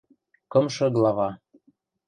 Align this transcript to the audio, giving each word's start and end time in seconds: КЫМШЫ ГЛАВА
КЫМШЫ 0.51 0.87
ГЛАВА 0.95 1.29